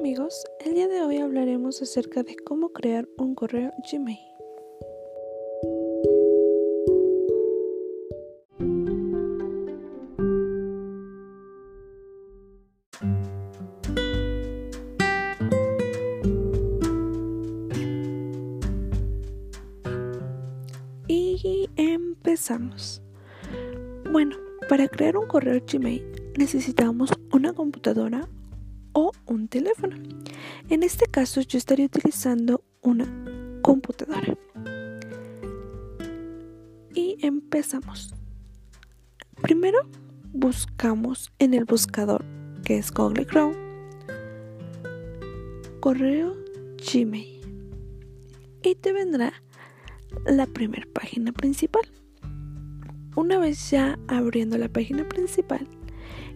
amigos, 0.00 0.46
el 0.64 0.72
día 0.72 0.88
de 0.88 1.02
hoy 1.02 1.18
hablaremos 1.18 1.82
acerca 1.82 2.22
de 2.22 2.34
cómo 2.34 2.70
crear 2.70 3.06
un 3.18 3.34
correo 3.34 3.70
Gmail. 3.92 4.18
Y 21.08 21.68
empezamos. 21.76 23.02
Bueno, 24.10 24.36
para 24.66 24.88
crear 24.88 25.18
un 25.18 25.26
correo 25.26 25.60
Gmail 25.70 26.32
necesitamos 26.38 27.12
una 27.34 27.52
computadora 27.52 28.26
un 29.30 29.48
teléfono. 29.48 29.96
En 30.68 30.82
este 30.82 31.06
caso 31.06 31.40
yo 31.40 31.56
estaría 31.56 31.86
utilizando 31.86 32.64
una 32.82 33.06
computadora. 33.62 34.36
Y 36.94 37.16
empezamos. 37.22 38.14
Primero 39.40 39.78
buscamos 40.32 41.32
en 41.38 41.54
el 41.54 41.64
buscador 41.64 42.24
que 42.64 42.78
es 42.78 42.92
Google 42.92 43.26
Chrome 43.26 43.56
correo 45.80 46.36
Gmail 46.92 47.40
y 48.62 48.74
te 48.74 48.92
vendrá 48.92 49.32
la 50.26 50.46
primera 50.46 50.86
página 50.92 51.32
principal. 51.32 51.82
Una 53.16 53.38
vez 53.38 53.70
ya 53.70 53.98
abriendo 54.08 54.58
la 54.58 54.68
página 54.68 55.08
principal, 55.08 55.66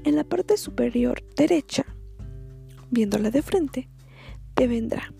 en 0.04 0.16
la 0.16 0.24
parte 0.24 0.56
superior 0.56 1.22
derecha 1.36 1.84
viéndola 2.94 3.30
de 3.30 3.42
frente, 3.42 3.88
te 4.54 4.66
vendrá 4.66 5.12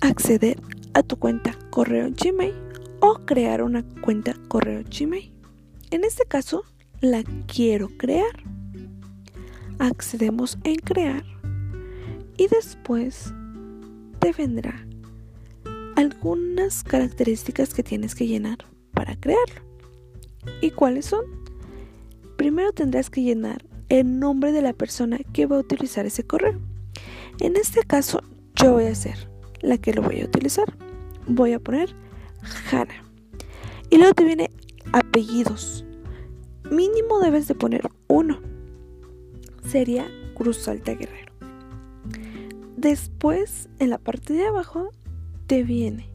acceder 0.00 0.60
a 0.94 1.02
tu 1.02 1.18
cuenta 1.18 1.56
correo 1.70 2.10
Gmail 2.10 2.54
o 3.00 3.14
crear 3.26 3.62
una 3.62 3.84
cuenta 4.00 4.34
correo 4.48 4.82
Gmail. 4.84 5.32
En 5.90 6.04
este 6.04 6.24
caso, 6.24 6.64
la 7.00 7.22
quiero 7.46 7.88
crear. 7.96 8.42
Accedemos 9.78 10.58
en 10.64 10.76
crear 10.76 11.24
y 12.36 12.48
después 12.48 13.32
te 14.18 14.32
vendrá 14.32 14.86
algunas 15.96 16.82
características 16.82 17.74
que 17.74 17.82
tienes 17.82 18.14
que 18.14 18.26
llenar 18.26 18.58
para 18.92 19.16
crearlo. 19.16 19.62
¿Y 20.60 20.70
cuáles 20.70 21.06
son? 21.06 21.24
Primero 22.36 22.72
tendrás 22.72 23.10
que 23.10 23.22
llenar 23.22 23.64
el 23.90 24.18
nombre 24.18 24.52
de 24.52 24.62
la 24.62 24.72
persona 24.72 25.18
que 25.32 25.44
va 25.46 25.56
a 25.56 25.60
utilizar 25.60 26.06
ese 26.06 26.24
correo. 26.24 26.58
En 27.40 27.56
este 27.56 27.82
caso, 27.82 28.22
yo 28.54 28.72
voy 28.72 28.84
a 28.84 28.94
ser 28.94 29.28
la 29.60 29.76
que 29.78 29.92
lo 29.92 30.02
voy 30.02 30.22
a 30.22 30.24
utilizar. 30.24 30.72
Voy 31.26 31.52
a 31.52 31.58
poner 31.58 31.94
Hanna. 32.70 33.04
Y 33.90 33.98
luego 33.98 34.14
te 34.14 34.24
viene 34.24 34.50
apellidos. 34.92 35.84
Mínimo 36.70 37.18
debes 37.20 37.48
de 37.48 37.54
poner 37.54 37.90
uno. 38.06 38.40
Sería 39.68 40.06
Cruz 40.34 40.66
Alta 40.68 40.94
Guerrero. 40.94 41.32
Después, 42.76 43.68
en 43.78 43.90
la 43.90 43.98
parte 43.98 44.32
de 44.32 44.46
abajo, 44.46 44.90
te 45.46 45.64
viene 45.64 46.08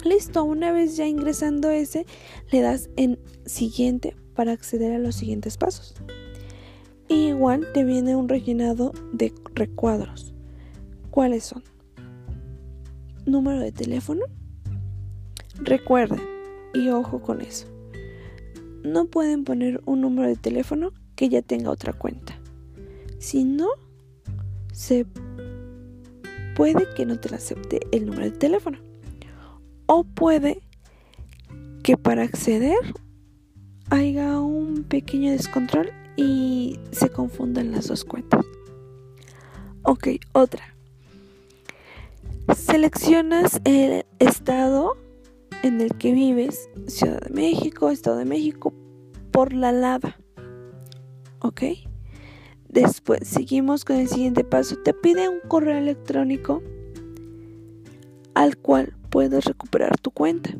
Listo, 0.04 0.42
una 0.44 0.72
vez 0.72 0.96
ya 0.96 1.06
ingresando 1.06 1.70
ese, 1.70 2.06
le 2.50 2.60
das 2.60 2.90
en 2.96 3.18
siguiente 3.44 4.16
para 4.34 4.52
acceder 4.52 4.92
a 4.92 4.98
los 4.98 5.14
siguientes 5.14 5.56
pasos. 5.56 5.94
igual 7.08 7.66
te 7.74 7.84
viene 7.84 8.16
un 8.16 8.28
rellenado 8.28 8.92
de 9.12 9.34
recuadros. 9.54 10.34
¿Cuáles 11.10 11.44
son? 11.44 11.62
Número 13.26 13.60
de 13.60 13.70
teléfono. 13.70 14.24
Recuerden, 15.56 16.20
y 16.74 16.88
ojo 16.88 17.20
con 17.20 17.42
eso 17.42 17.71
no 18.84 19.06
pueden 19.06 19.44
poner 19.44 19.80
un 19.86 20.00
número 20.00 20.28
de 20.28 20.36
teléfono 20.36 20.92
que 21.16 21.28
ya 21.28 21.42
tenga 21.42 21.70
otra 21.70 21.92
cuenta. 21.92 22.38
Si 23.18 23.44
no, 23.44 23.68
se 24.72 25.06
puede 26.56 26.86
que 26.96 27.06
no 27.06 27.18
te 27.18 27.30
la 27.30 27.36
acepte 27.36 27.80
el 27.92 28.06
número 28.06 28.24
de 28.24 28.32
teléfono. 28.32 28.78
O 29.86 30.04
puede 30.04 30.62
que 31.82 31.96
para 31.96 32.22
acceder 32.22 32.78
haya 33.90 34.40
un 34.40 34.84
pequeño 34.84 35.32
descontrol 35.32 35.90
y 36.16 36.78
se 36.92 37.10
confundan 37.10 37.72
las 37.72 37.88
dos 37.88 38.04
cuentas. 38.04 38.44
Ok, 39.82 40.08
otra. 40.32 40.74
Seleccionas 42.56 43.60
el 43.64 44.04
estado 44.18 44.96
en 45.62 45.80
el 45.80 45.96
que 45.96 46.12
vives, 46.12 46.68
Ciudad 46.86 47.20
de 47.20 47.30
México, 47.30 47.90
Estado 47.90 48.16
de 48.18 48.24
México, 48.24 48.74
por 49.30 49.52
la 49.52 49.72
lava. 49.72 50.16
¿Ok? 51.40 51.62
Después 52.68 53.26
seguimos 53.26 53.84
con 53.84 53.96
el 53.96 54.08
siguiente 54.08 54.44
paso. 54.44 54.76
Te 54.76 54.94
pide 54.94 55.28
un 55.28 55.40
correo 55.46 55.76
electrónico 55.76 56.62
al 58.34 58.56
cual 58.56 58.94
puedes 59.10 59.44
recuperar 59.44 59.98
tu 59.98 60.10
cuenta. 60.10 60.50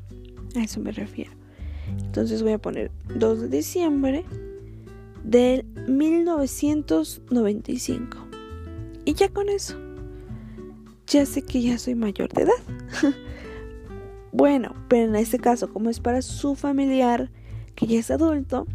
A 0.56 0.62
eso 0.62 0.80
me 0.80 0.92
refiero. 0.92 1.32
Entonces 2.04 2.42
voy 2.42 2.52
a 2.52 2.58
poner 2.58 2.90
2 3.16 3.40
de 3.42 3.48
diciembre 3.48 4.24
del 5.24 5.64
1995. 5.88 8.18
Y 9.04 9.14
ya 9.14 9.28
con 9.28 9.48
eso, 9.48 9.76
ya 11.06 11.26
sé 11.26 11.42
que 11.42 11.62
ya 11.62 11.78
soy 11.78 11.94
mayor 11.94 12.32
de 12.32 12.42
edad. 12.42 12.52
bueno, 14.32 14.74
pero 14.88 15.08
en 15.08 15.16
este 15.16 15.38
caso, 15.38 15.72
como 15.72 15.90
es 15.90 16.00
para 16.00 16.22
su 16.22 16.54
familiar 16.54 17.30
que 17.74 17.86
ya 17.86 17.98
es 17.98 18.10
adulto, 18.10 18.66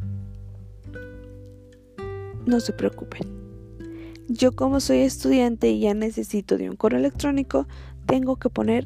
no 2.46 2.60
se 2.60 2.74
preocupen. 2.74 3.28
Yo 4.28 4.52
como 4.52 4.80
soy 4.80 5.00
estudiante 5.00 5.70
y 5.70 5.82
ya 5.82 5.94
necesito 5.94 6.58
de 6.58 6.70
un 6.70 6.76
correo 6.76 7.00
electrónico, 7.00 7.68
tengo 8.06 8.36
que 8.38 8.50
poner 8.50 8.86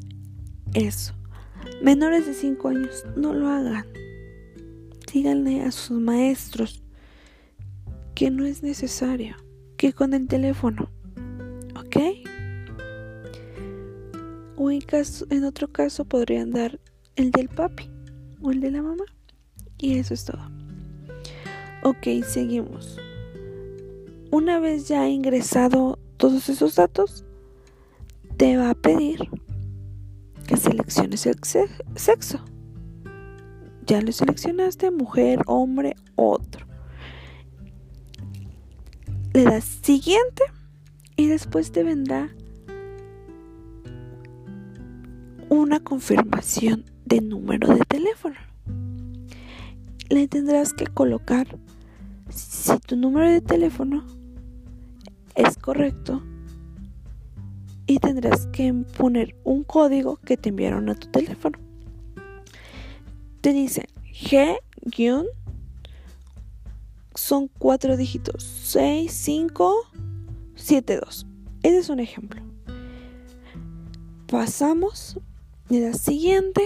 eso. 0.73 1.13
Menores 1.81 2.25
de 2.25 2.33
5 2.33 2.67
años, 2.69 3.05
no 3.15 3.33
lo 3.33 3.49
hagan. 3.49 3.85
Díganle 5.11 5.61
a 5.61 5.71
sus 5.71 5.99
maestros 5.99 6.83
que 8.15 8.31
no 8.31 8.45
es 8.45 8.63
necesario, 8.63 9.35
que 9.77 9.93
con 9.93 10.13
el 10.13 10.27
teléfono 10.27 10.89
¿Ok? 11.75 11.97
En, 14.71 14.81
en 15.30 15.44
otro 15.44 15.68
caso 15.68 16.06
podrían 16.06 16.51
dar 16.51 16.80
el 17.15 17.31
del 17.31 17.50
papi 17.50 17.89
o 18.42 18.51
el 18.51 18.62
de 18.62 18.71
la 18.71 18.81
mamá. 18.81 19.06
Y 19.77 19.98
eso 19.98 20.13
es 20.13 20.25
todo. 20.25 20.42
Ok, 21.83 22.24
seguimos. 22.25 23.00
Una 24.31 24.60
vez 24.60 24.88
ya 24.88 25.07
ingresado 25.10 26.00
todos 26.18 26.50
esos 26.50 26.75
datos, 26.75 27.25
te 28.38 28.57
va 28.57 28.69
a 28.69 28.75
pedir 28.75 29.30
que 30.48 30.57
selecciones 30.57 31.25
el 31.25 31.38
sexo. 31.95 32.44
Ya 33.86 34.01
lo 34.01 34.12
seleccionaste, 34.12 34.92
mujer, 34.92 35.42
hombre, 35.45 35.95
otro. 36.15 36.65
Le 39.33 39.44
das 39.44 39.65
siguiente 39.65 40.44
y 41.18 41.27
después 41.27 41.71
te 41.71 41.83
vendrá 41.83 42.33
una 45.53 45.79
confirmación 45.79 46.83
de 47.05 47.21
número 47.21 47.67
de 47.75 47.81
teléfono. 47.85 48.35
Le 50.09 50.27
tendrás 50.27 50.73
que 50.73 50.88
colocar 50.88 51.59
si 52.29 52.77
tu 52.79 52.95
número 52.95 53.29
de 53.31 53.41
teléfono 53.41 54.03
es 55.35 55.55
correcto 55.57 56.23
y 57.85 58.00
tendrás 58.00 58.47
que 58.47 58.73
poner 58.73 59.35
un 59.44 59.63
código 59.63 60.17
que 60.17 60.38
te 60.38 60.50
enviaron 60.50 60.89
a 60.89 60.95
tu 60.95 61.07
teléfono. 61.09 61.59
Te 63.41 63.53
dice 63.53 63.88
G- 64.11 64.57
son 67.13 67.47
cuatro 67.59 67.95
dígitos 67.95 68.44
6, 68.44 69.11
5 69.11 69.75
7.2. 70.55 71.25
Ese 71.61 71.77
es 71.77 71.89
un 71.89 72.00
ejemplo. 72.00 72.41
Pasamos 74.27 75.19
la 75.69 75.94
siguiente. 75.94 76.62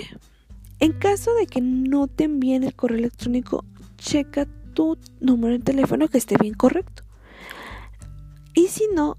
En 0.79 0.93
caso 0.93 1.33
de 1.33 1.47
que 1.47 1.61
no 1.61 2.07
te 2.07 2.25
envíen 2.25 2.63
el 2.63 2.75
correo 2.75 2.99
electrónico, 2.99 3.65
checa 3.97 4.47
tu 4.73 4.97
número 5.19 5.53
de 5.53 5.63
teléfono 5.63 6.07
que 6.07 6.17
esté 6.17 6.35
bien 6.37 6.53
correcto. 6.53 7.03
Y 8.53 8.67
si 8.67 8.87
no, 8.93 9.17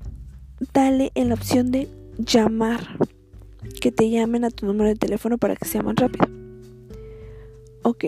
dale 0.72 1.10
en 1.14 1.28
la 1.28 1.34
opción 1.34 1.70
de 1.70 1.88
llamar. 2.18 2.98
Que 3.80 3.92
te 3.92 4.08
llamen 4.10 4.44
a 4.44 4.50
tu 4.50 4.66
número 4.66 4.88
de 4.88 4.96
teléfono 4.96 5.38
para 5.38 5.54
que 5.54 5.66
sea 5.66 5.82
más 5.82 5.96
rápido. 5.96 6.26
Ok, 7.82 8.04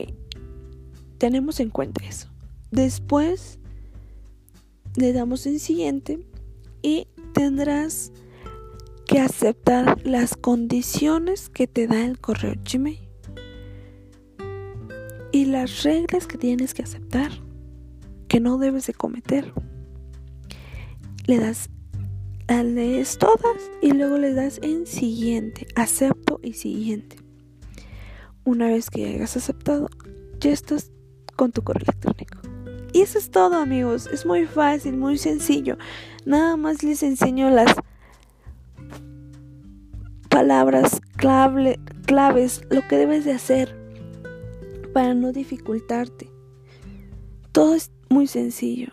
tenemos 1.18 1.60
en 1.60 1.70
cuenta 1.70 2.04
eso. 2.04 2.28
Después 2.70 3.58
le 4.96 5.12
damos 5.12 5.46
en 5.46 5.58
siguiente 5.58 6.24
y 6.82 7.06
tendrás 7.34 8.12
que 9.10 9.18
aceptar 9.18 10.00
las 10.06 10.36
condiciones 10.36 11.48
que 11.48 11.66
te 11.66 11.88
da 11.88 12.04
el 12.04 12.20
correo 12.20 12.54
Gmail 12.62 13.00
y 15.32 15.46
las 15.46 15.82
reglas 15.82 16.28
que 16.28 16.38
tienes 16.38 16.74
que 16.74 16.84
aceptar 16.84 17.32
que 18.28 18.38
no 18.38 18.56
debes 18.56 18.86
de 18.86 18.94
cometer. 18.94 19.52
Le 21.26 21.40
das, 21.40 21.70
lees 22.46 23.18
todas 23.18 23.72
y 23.82 23.94
luego 23.94 24.16
le 24.16 24.32
das 24.32 24.60
en 24.62 24.86
siguiente, 24.86 25.66
acepto 25.74 26.38
y 26.44 26.52
siguiente. 26.52 27.16
Una 28.44 28.68
vez 28.68 28.90
que 28.90 29.06
hayas 29.06 29.36
aceptado, 29.36 29.88
ya 30.38 30.52
estás 30.52 30.92
con 31.34 31.50
tu 31.50 31.62
correo 31.62 31.82
electrónico. 31.82 32.38
Y 32.92 33.00
eso 33.00 33.18
es 33.18 33.32
todo 33.32 33.56
amigos, 33.56 34.06
es 34.06 34.24
muy 34.24 34.46
fácil, 34.46 34.96
muy 34.96 35.18
sencillo. 35.18 35.78
Nada 36.24 36.56
más 36.56 36.84
les 36.84 37.02
enseño 37.02 37.50
las 37.50 37.74
palabras 40.40 41.02
clave, 41.18 41.78
claves, 42.06 42.62
lo 42.70 42.80
que 42.88 42.96
debes 42.96 43.26
de 43.26 43.32
hacer 43.32 43.76
para 44.94 45.12
no 45.12 45.32
dificultarte. 45.32 46.30
Todo 47.52 47.74
es 47.74 47.90
muy 48.08 48.26
sencillo. 48.26 48.88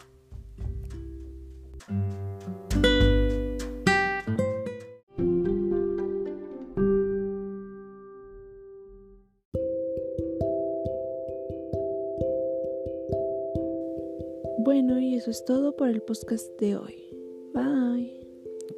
Bueno, 14.65 14.99
y 14.99 15.15
eso 15.15 15.31
es 15.31 15.45
todo 15.45 15.77
por 15.77 15.87
el 15.87 16.01
podcast 16.01 16.45
de 16.59 16.75
hoy. 16.75 16.95
Bye. 17.53 18.27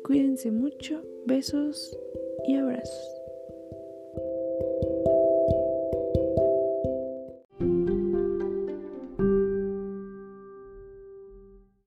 Cuídense 0.03 0.51
mucho. 0.51 1.01
Besos 1.25 1.97
y 2.43 2.55
abrazos. 2.55 3.18